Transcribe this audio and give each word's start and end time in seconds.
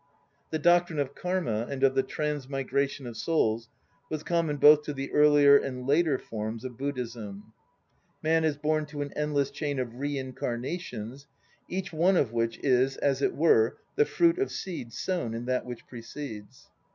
The 0.49 0.57
doctrine 0.57 0.97
of 0.97 1.13
Karma 1.13 1.67
and 1.69 1.83
of 1.83 1.93
the 1.93 2.01
transmigration 2.01 3.05
of 3.05 3.15
souls 3.15 3.69
was 4.09 4.27
mon 4.27 4.57
both 4.57 4.81
to 4.85 4.93
the 4.93 5.11
earlier 5.11 5.57
and 5.59 5.85
later 5.85 6.17
forms 6.17 6.65
of 6.65 6.75
Buddhism. 6.75 7.53
Man 8.23 8.43
is 8.43 8.57
to 8.57 9.01
an 9.03 9.13
endless 9.15 9.51
chain 9.51 9.77
of 9.77 9.93
re 9.93 10.17
incarnations, 10.17 11.27
each 11.69 11.93
one 11.93 12.17
of 12.17 12.31
which 12.33 12.57
is, 12.63 12.97
as 12.97 13.21
it 13.21 13.35
were, 13.35 13.77
the 13.95 14.05
fruit 14.05 14.39
of 14.39 14.49
seed 14.51 14.91
sown 14.91 15.35
in 15.35 15.45
that 15.45 15.65
which 15.67 15.85
precedes. 15.85 16.71